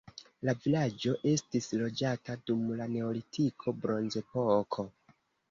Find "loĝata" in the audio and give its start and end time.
1.81-2.39